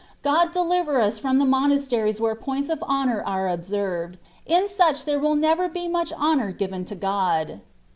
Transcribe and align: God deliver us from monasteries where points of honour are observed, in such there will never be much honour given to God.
God 0.23 0.51
deliver 0.51 0.99
us 0.99 1.19
from 1.19 1.47
monasteries 1.47 2.19
where 2.19 2.33
points 2.33 2.69
of 2.69 2.81
honour 2.81 3.21
are 3.23 3.47
observed, 3.47 4.17
in 4.47 4.67
such 4.67 5.05
there 5.05 5.19
will 5.19 5.35
never 5.35 5.69
be 5.69 5.87
much 5.87 6.11
honour 6.13 6.51
given 6.51 6.85
to 6.85 6.95
God. 6.95 7.61